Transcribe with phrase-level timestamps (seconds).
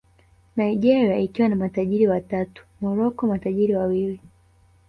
[0.55, 4.19] Nigeria ikiwa na matajiri watatu Morocco matajiri wawili